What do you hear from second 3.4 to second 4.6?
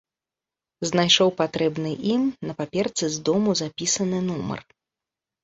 запісаны, нумар.